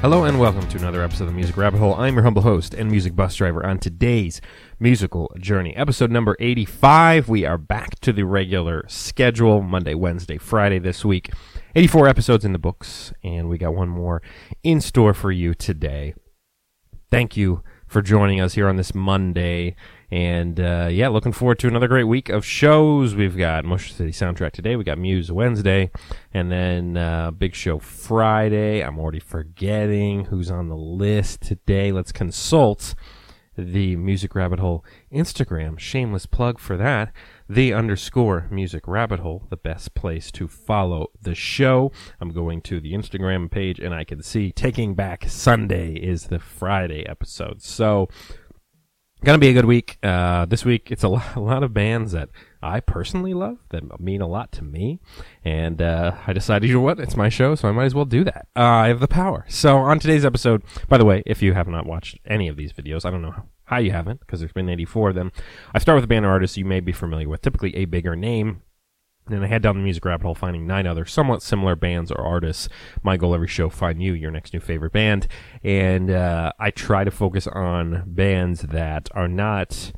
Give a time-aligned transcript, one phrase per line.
[0.00, 1.94] Hello and welcome to another episode of the Music Rabbit Hole.
[1.94, 4.40] I'm your humble host and music bus driver on today's
[4.78, 5.74] musical journey.
[5.74, 7.28] Episode number 85.
[7.28, 11.32] We are back to the regular schedule Monday, Wednesday, Friday this week.
[11.74, 14.22] 84 episodes in the books, and we got one more
[14.62, 16.14] in store for you today.
[17.10, 19.74] Thank you for joining us here on this Monday.
[20.10, 23.14] And uh, yeah, looking forward to another great week of shows.
[23.14, 24.76] We've got Motion City Soundtrack today.
[24.76, 25.90] We got Muse Wednesday,
[26.32, 28.80] and then uh, Big Show Friday.
[28.82, 31.92] I'm already forgetting who's on the list today.
[31.92, 32.94] Let's consult
[33.58, 35.78] the Music Rabbit Hole Instagram.
[35.78, 37.12] Shameless plug for that.
[37.48, 41.90] The underscore Music Rabbit Hole, the best place to follow the show.
[42.20, 46.38] I'm going to the Instagram page, and I can see Taking Back Sunday is the
[46.38, 47.60] Friday episode.
[47.60, 48.08] So
[49.24, 49.98] Gonna be a good week.
[50.00, 52.28] Uh, this week, it's a lot, a lot of bands that
[52.62, 55.00] I personally love that mean a lot to me.
[55.44, 57.00] And, uh, I decided, you know what?
[57.00, 58.46] It's my show, so I might as well do that.
[58.54, 59.44] Uh, I have the power.
[59.48, 62.72] So on today's episode, by the way, if you have not watched any of these
[62.72, 65.32] videos, I don't know how you haven't, because there's been 84 of them.
[65.74, 68.14] I start with a band or artist you may be familiar with, typically a bigger
[68.14, 68.62] name,
[69.30, 72.20] and I head down the music rabbit hole, finding nine other somewhat similar bands or
[72.20, 72.68] artists.
[73.02, 75.28] My goal every show: find you your next new favorite band,
[75.62, 79.92] and uh, I try to focus on bands that are not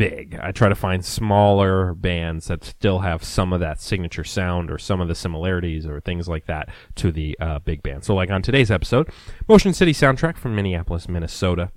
[0.00, 0.38] big.
[0.42, 4.78] I try to find smaller bands that still have some of that signature sound or
[4.78, 8.04] some of the similarities or things like that to the uh, big band.
[8.04, 9.10] So, like on today's episode,
[9.46, 11.70] Motion City soundtrack from Minneapolis, Minnesota.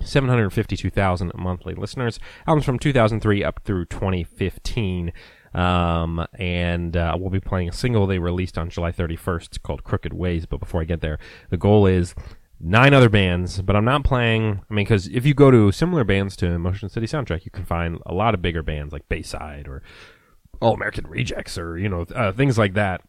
[0.00, 2.18] 752,000 monthly listeners.
[2.46, 5.10] Albums from 2003 up through 2015.
[5.56, 10.12] Um, and uh, we'll be playing a single they released on July 31st called Crooked
[10.12, 10.44] Ways.
[10.44, 11.18] But before I get there,
[11.48, 12.14] the goal is
[12.60, 14.60] nine other bands, but I'm not playing.
[14.70, 17.64] I mean, because if you go to similar bands to Motion City Soundtrack, you can
[17.64, 19.82] find a lot of bigger bands like Bayside or
[20.60, 23.00] All American Rejects or, you know, uh, things like that.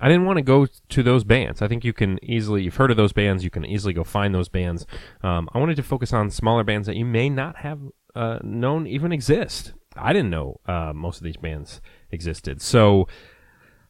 [0.00, 1.62] I didn't want to go to those bands.
[1.62, 4.34] I think you can easily, you've heard of those bands, you can easily go find
[4.34, 4.86] those bands.
[5.22, 7.80] Um, I wanted to focus on smaller bands that you may not have
[8.14, 9.72] uh, known even exist.
[9.96, 11.80] I didn't know uh, most of these bands
[12.10, 12.62] existed.
[12.62, 13.08] So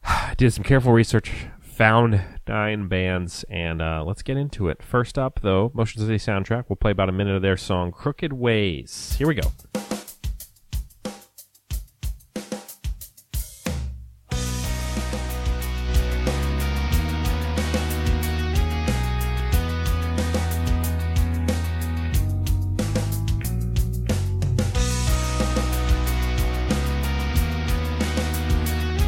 [0.03, 1.31] I did some careful research,
[1.61, 4.83] found nine bands, and uh, let's get into it.
[4.83, 6.65] First up, though, Motion City Soundtrack.
[6.69, 9.15] We'll play about a minute of their song, Crooked Ways.
[9.17, 9.51] Here we go.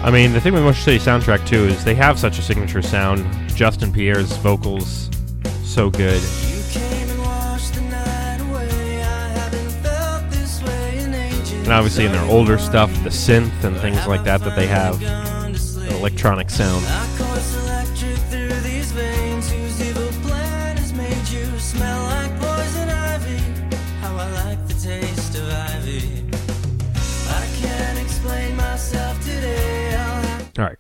[0.06, 2.84] I mean, the thing with Motion City soundtrack too is they have such a signature
[2.84, 3.26] sound.
[3.50, 5.10] Justin Pierre's vocals,
[5.64, 6.22] so good.
[11.64, 15.00] And obviously in their older stuff, the synth and things like that that they have,
[15.00, 16.86] the electronic sound.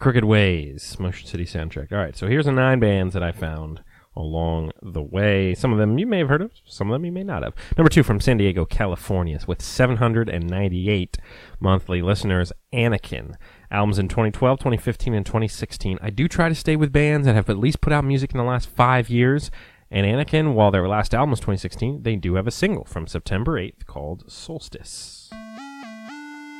[0.05, 1.91] Crooked Ways, Motion City soundtrack.
[1.91, 3.81] All right, so here's the nine bands that I found
[4.15, 5.55] along the way.
[5.55, 7.55] Some of them you may have heard of, some of them you may not have.
[7.75, 11.17] Number two from San Diego, California, with 798
[11.59, 13.33] monthly listeners, Anakin.
[13.71, 15.97] Albums in 2012, 2015, and 2016.
[15.99, 18.37] I do try to stay with bands that have at least put out music in
[18.37, 19.49] the last five years.
[19.89, 23.59] And Anakin, while their last album was 2016, they do have a single from September
[23.59, 25.31] 8th called Solstice.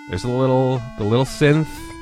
[0.10, 1.95] There's a little, the little synth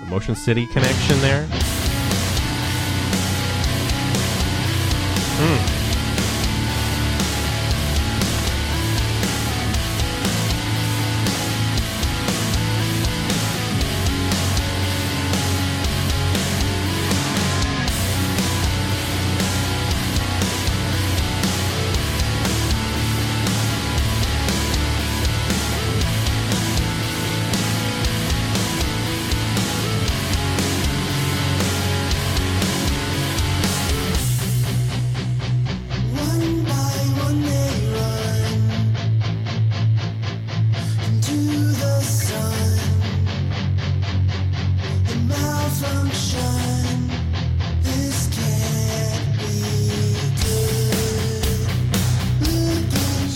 [0.00, 1.46] the Motion City connection there.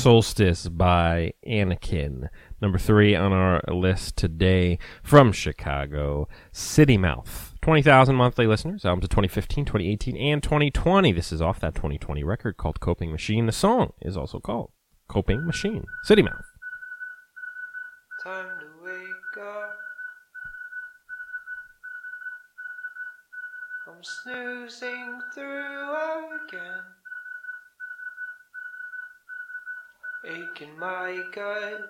[0.04, 2.28] Solstice by Anakin.
[2.60, 7.54] Number three on our list today from Chicago, City Mouth.
[7.62, 11.10] 20,000 monthly listeners, albums of 2015, 2018, and 2020.
[11.12, 13.46] This is off that 2020 record called Coping Machine.
[13.46, 14.72] The song is also called
[15.08, 15.86] Coping Machine.
[16.02, 16.52] City Mouth.
[18.22, 19.78] Time to wake up.
[24.02, 25.96] snoozing through
[26.46, 26.93] again.
[30.26, 31.80] Aching my gut.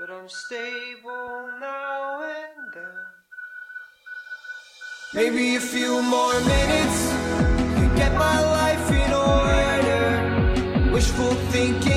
[0.00, 3.06] But I'm stable now and then.
[5.14, 7.12] Maybe a few more minutes
[7.78, 10.92] could get my life in order.
[10.92, 11.87] Wishful thinking,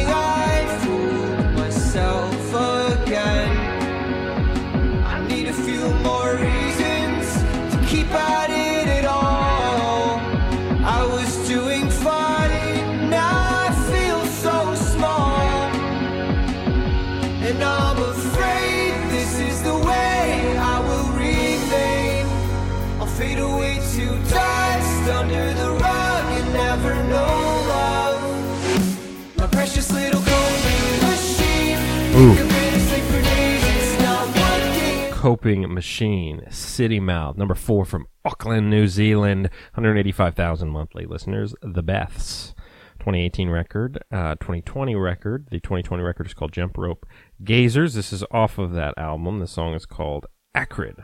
[35.31, 39.43] Coping Machine, City Mouth, number four from Auckland, New Zealand,
[39.75, 41.55] 185,000 monthly listeners.
[41.61, 42.53] The Beths,
[42.99, 45.47] 2018 record, uh, 2020 record.
[45.49, 47.05] The 2020 record is called Jump Rope
[47.45, 47.95] Gazers.
[47.95, 49.39] This is off of that album.
[49.39, 50.97] The song is called Acrid.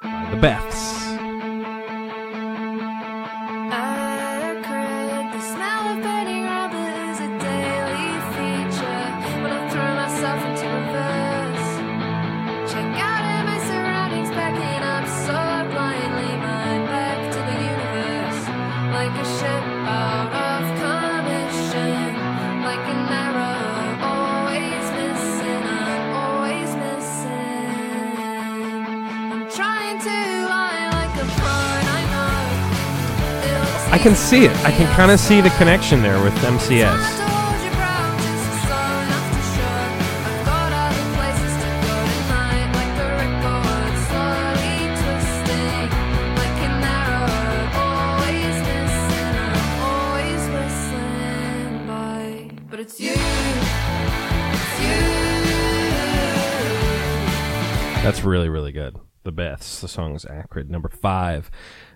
[0.00, 1.09] The Beths.
[33.92, 34.56] I can see it.
[34.64, 37.20] I can kind of see the connection there with MCS.
[58.02, 58.96] That's really, really good.
[59.24, 59.80] The Beths.
[59.80, 60.70] The song is Acrid.
[60.70, 61.50] Number five.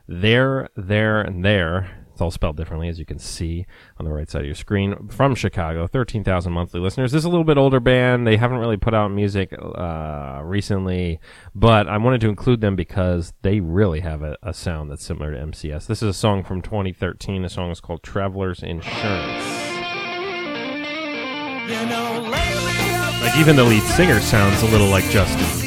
[0.06, 2.04] Their, They're, and There.
[2.14, 3.66] It's all spelled differently, as you can see
[3.98, 5.08] on the right side of your screen.
[5.08, 7.10] From Chicago, 13,000 monthly listeners.
[7.10, 8.24] This is a little bit older band.
[8.24, 11.18] They haven't really put out music uh, recently,
[11.56, 15.32] but I wanted to include them because they really have a, a sound that's similar
[15.32, 15.86] to MCS.
[15.88, 17.42] This is a song from 2013.
[17.42, 19.44] The song is called Traveler's Insurance.
[21.66, 25.63] You know, lately Like, even the lead singer sounds a little like Justin.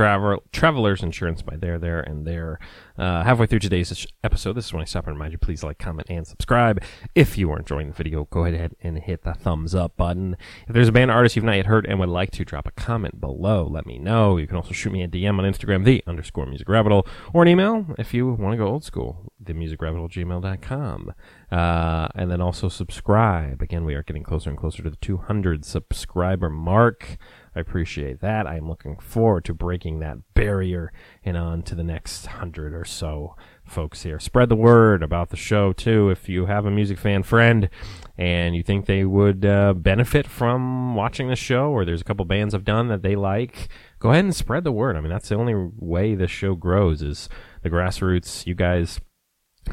[0.00, 2.58] Travel Travelers Insurance by Their, They're, and There.
[2.96, 5.78] Uh, halfway through today's episode, this is when I stop and remind you please like,
[5.78, 6.82] comment, and subscribe.
[7.14, 10.38] If you are enjoying the video, go ahead and hit the thumbs up button.
[10.66, 12.70] If there's a band artist you've not yet heard and would like to, drop a
[12.70, 13.68] comment below.
[13.70, 14.38] Let me know.
[14.38, 17.04] You can also shoot me a DM on Instagram, the underscore music rabbit
[17.34, 21.12] or an email if you want to go old school, themusicrabbithole@gmail.com.
[21.50, 23.60] Uh, and then also subscribe.
[23.60, 27.18] Again, we are getting closer and closer to the 200 subscriber mark.
[27.56, 28.46] I appreciate that.
[28.46, 30.92] I'm looking forward to breaking that barrier
[31.24, 34.20] and on to the next hundred or so folks here.
[34.20, 36.10] Spread the word about the show too.
[36.10, 37.68] If you have a music fan friend
[38.16, 42.24] and you think they would uh, benefit from watching the show, or there's a couple
[42.24, 44.96] bands I've done that they like, go ahead and spread the word.
[44.96, 47.28] I mean, that's the only way this show grows is
[47.62, 48.46] the grassroots.
[48.46, 49.00] You guys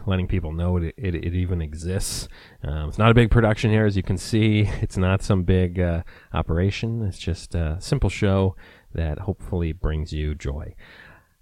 [0.06, 2.28] letting people know it, it, it even exists.
[2.64, 4.70] Um, it's not a big production here, as you can see.
[4.82, 6.04] It's not some big uh,
[6.34, 7.04] operation.
[7.04, 8.56] It's just a simple show
[8.94, 10.76] that hopefully brings you joy.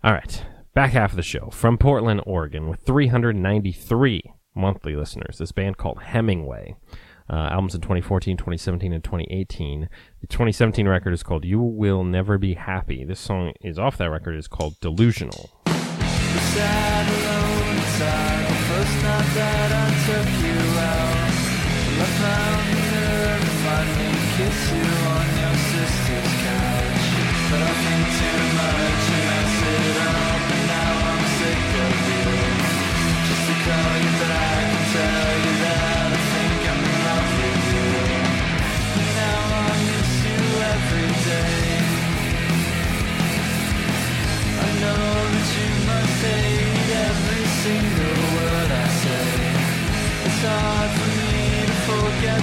[0.04, 4.24] All right, back half of the show from Portland, Oregon, with 393
[4.56, 5.38] monthly listeners.
[5.38, 6.76] This band called Hemingway.
[7.28, 9.90] Uh, albums in 2014, 2017, and 2018.
[10.22, 14.12] The 2017 record is called "You Will Never Be Happy." This song is off that
[14.12, 14.36] record.
[14.36, 15.50] is called "Delusional."
[17.98, 21.36] Sad the first night that I took you out.
[21.96, 23.46] I found the nerve
[24.36, 24.48] to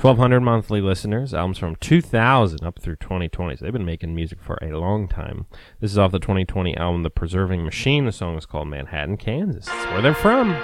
[0.00, 3.56] 1,200 monthly listeners, albums from 2000 up through 2020.
[3.56, 5.44] So they've been making music for a long time.
[5.78, 8.06] This is off the 2020 album The Preserving Machine.
[8.06, 9.66] The song is called Manhattan, Kansas.
[9.66, 10.56] That's where they're from.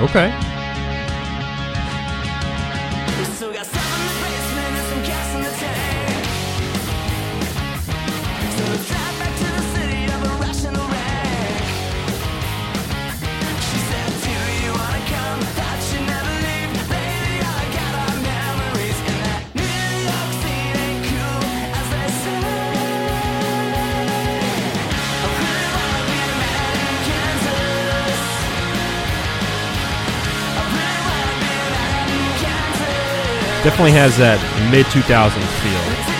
[0.00, 0.57] Okay.
[33.68, 36.17] Definitely has that mid 2000s feel.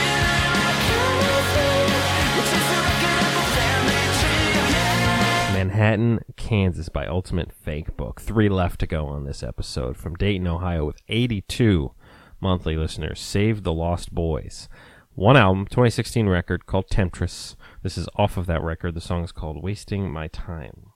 [5.78, 8.20] Manhattan, Kansas by Ultimate Fake Book.
[8.20, 11.92] Three left to go on this episode from Dayton, Ohio, with 82
[12.40, 13.20] monthly listeners.
[13.20, 14.68] Save the Lost Boys.
[15.14, 17.54] One album, 2016 record called Temptress.
[17.84, 18.94] This is off of that record.
[18.94, 20.90] The song is called Wasting My Time.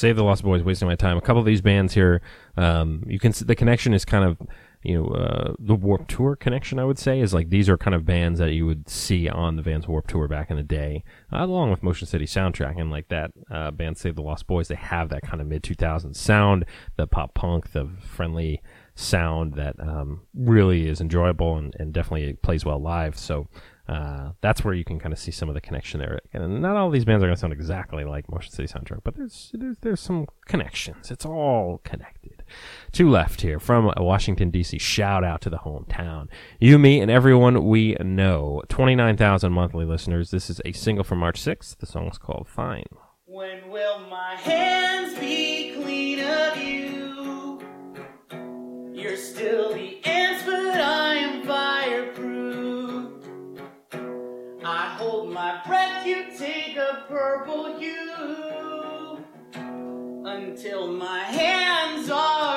[0.00, 1.18] Save the Lost Boys, wasting my time.
[1.18, 2.22] A couple of these bands here,
[2.56, 4.38] um, you can see the connection is kind of,
[4.82, 6.78] you know, uh, the Warp Tour connection.
[6.78, 9.56] I would say is like these are kind of bands that you would see on
[9.56, 12.90] the Vans Warp Tour back in the day, uh, along with Motion City Soundtrack and
[12.90, 14.68] like that uh, band Save the Lost Boys.
[14.68, 16.64] They have that kind of mid 2000s sound,
[16.96, 18.62] the pop punk, the friendly
[18.94, 23.18] sound that um, really is enjoyable and, and definitely plays well live.
[23.18, 23.48] So
[23.90, 26.20] uh, that's where you can kind of see some of the connection there.
[26.32, 29.16] And not all these bands are going to sound exactly like Motion City Soundtrack, but
[29.16, 31.10] there's, there's there's some connections.
[31.10, 32.44] It's all connected.
[32.92, 34.78] Two left here from Washington D.C.
[34.78, 36.28] Shout out to the hometown.
[36.60, 38.62] You, me, and everyone we know.
[38.68, 40.30] Twenty nine thousand monthly listeners.
[40.30, 41.78] This is a single from March sixth.
[41.78, 42.86] The song is called Fine.
[43.24, 46.89] When will my hands be clean of you?
[49.00, 53.12] You're still the ants, but I am fireproof.
[54.62, 59.24] I hold my breath, you take a purple hue.
[60.26, 62.49] Until my hands are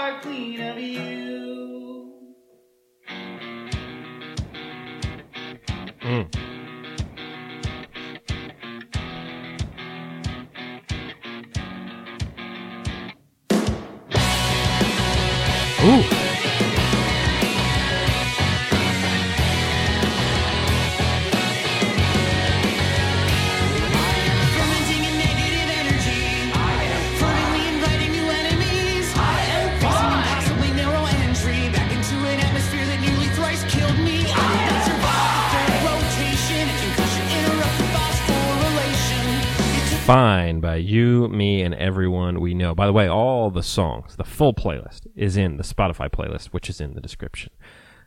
[40.06, 42.76] Fine by you, me, and everyone we know.
[42.76, 46.70] By the way, all the songs, the full playlist, is in the Spotify playlist, which
[46.70, 47.54] is in the description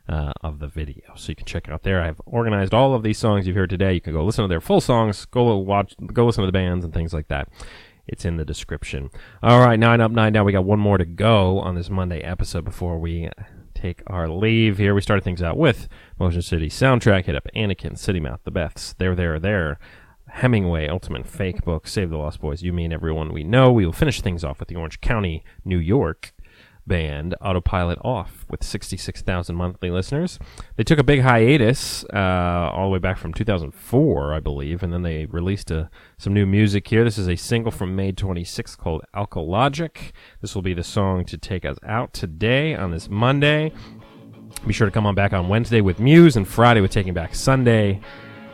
[0.06, 1.14] uh, of the video.
[1.16, 2.02] So you can check it out there.
[2.02, 3.94] I've organized all of these songs you've heard today.
[3.94, 6.84] You can go listen to their full songs, go watch, go listen to the bands
[6.84, 7.48] and things like that.
[8.06, 9.08] It's in the description.
[9.42, 10.44] All right, nine up, nine down.
[10.44, 13.30] We got one more to go on this Monday episode before we
[13.74, 14.94] take our leave here.
[14.94, 15.88] We started things out with
[16.18, 19.78] Motion City soundtrack, hit up Anakin, City Mouth, The Beths, Their, They're, There,
[20.28, 23.72] Hemingway, Ultimate Fake Book, Save the Lost Boys, You, Me, and Everyone We Know.
[23.72, 26.32] We will finish things off with the Orange County, New York
[26.86, 30.38] band, Autopilot Off, with 66,000 monthly listeners.
[30.76, 34.92] They took a big hiatus uh, all the way back from 2004, I believe, and
[34.92, 35.86] then they released uh
[36.18, 37.04] some new music here.
[37.04, 40.12] This is a single from May 26th called Alkalogic.
[40.40, 43.72] This will be the song to take us out today on this Monday.
[44.66, 47.34] Be sure to come on back on Wednesday with Muse and Friday with Taking Back
[47.34, 48.00] Sunday.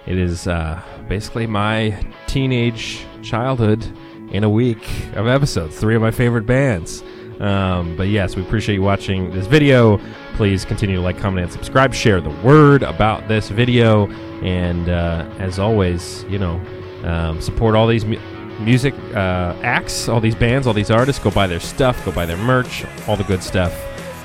[0.07, 3.87] It is uh, basically my teenage childhood
[4.31, 5.79] in a week of episodes.
[5.79, 7.03] Three of my favorite bands.
[7.41, 10.01] Um, but yes, we appreciate you watching this video.
[10.35, 11.93] Please continue to like, comment, and subscribe.
[11.93, 14.11] Share the word about this video.
[14.43, 16.61] And uh, as always, you know,
[17.05, 18.21] um, support all these mu-
[18.61, 21.23] music uh, acts, all these bands, all these artists.
[21.23, 23.73] Go buy their stuff, go buy their merch, all the good stuff.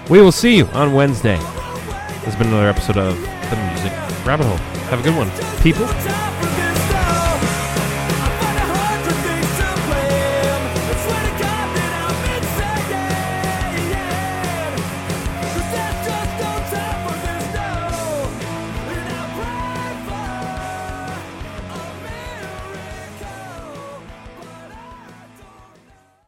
[0.09, 1.37] We will see you on Wednesday.
[1.37, 3.91] This has been another episode of The Music
[4.25, 4.76] Rabbit Hole.
[4.89, 5.29] Have a good one,
[5.61, 6.36] people.